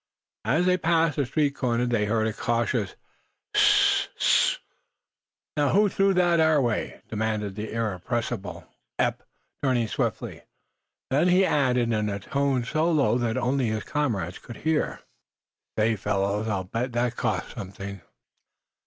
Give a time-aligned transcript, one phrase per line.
[0.45, 2.95] As they passed a street corner they heard a cautious:
[3.53, 4.59] "Hss sst!"
[5.55, 8.65] "Now, who threw that our way?" demanded the irrepressible
[8.97, 9.21] Eph,
[9.61, 10.41] turning swiftly.
[11.11, 15.01] Then he added, in a tone so low that only his comrades could hear:
[15.77, 18.01] "Say, fellows, I'll bet that cost something!"